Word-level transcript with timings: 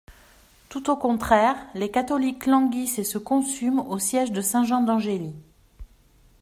Tout 0.69 0.89
au 0.89 0.97
contraire, 0.97 1.55
les 1.75 1.91
catholiques 1.91 2.47
languissent 2.47 2.97
et 2.97 3.03
se 3.03 3.19
consument 3.19 3.87
au 3.87 3.99
siége 3.99 4.31
de 4.31 4.41
Saint-Jean-d'Angély. 4.41 5.35